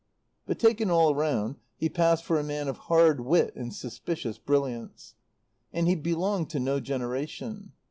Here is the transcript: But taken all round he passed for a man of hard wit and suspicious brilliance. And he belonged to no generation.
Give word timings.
But 0.47 0.57
taken 0.57 0.89
all 0.89 1.13
round 1.13 1.57
he 1.77 1.87
passed 1.87 2.23
for 2.23 2.39
a 2.39 2.43
man 2.43 2.67
of 2.67 2.75
hard 2.89 3.19
wit 3.19 3.55
and 3.55 3.71
suspicious 3.71 4.39
brilliance. 4.39 5.13
And 5.71 5.87
he 5.87 5.93
belonged 5.93 6.49
to 6.49 6.59
no 6.59 6.79
generation. 6.79 7.73